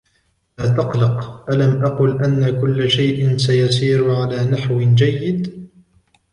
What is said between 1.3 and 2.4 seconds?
ألم أقل